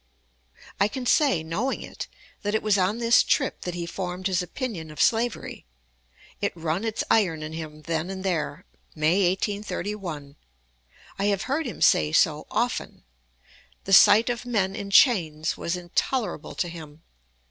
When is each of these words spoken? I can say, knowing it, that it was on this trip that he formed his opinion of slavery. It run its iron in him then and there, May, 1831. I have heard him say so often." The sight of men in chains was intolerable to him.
I 0.79 0.87
can 0.87 1.05
say, 1.05 1.43
knowing 1.43 1.83
it, 1.83 2.07
that 2.41 2.55
it 2.55 2.63
was 2.63 2.75
on 2.75 2.97
this 2.97 3.21
trip 3.21 3.61
that 3.61 3.75
he 3.75 3.85
formed 3.85 4.25
his 4.25 4.41
opinion 4.41 4.89
of 4.89 4.99
slavery. 4.99 5.63
It 6.41 6.57
run 6.57 6.83
its 6.83 7.03
iron 7.11 7.43
in 7.43 7.53
him 7.53 7.83
then 7.83 8.09
and 8.09 8.23
there, 8.23 8.65
May, 8.95 9.29
1831. 9.29 10.37
I 11.19 11.25
have 11.25 11.43
heard 11.43 11.67
him 11.67 11.83
say 11.83 12.11
so 12.11 12.47
often." 12.49 13.03
The 13.83 13.93
sight 13.93 14.31
of 14.31 14.43
men 14.43 14.75
in 14.75 14.89
chains 14.89 15.55
was 15.55 15.77
intolerable 15.77 16.55
to 16.55 16.67
him. 16.67 17.03